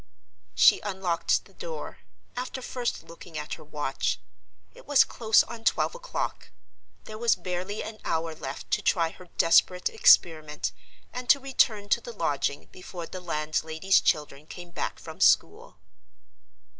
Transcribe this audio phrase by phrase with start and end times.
[0.55, 1.99] She unlocked the door,
[2.35, 4.19] after first looking at her watch.
[4.73, 6.49] It was close on twelve o'clock.
[7.03, 10.71] There was barely an hour left to try her desperate experiment,
[11.13, 15.77] and to return to the lodging before the landlady's children came back from school.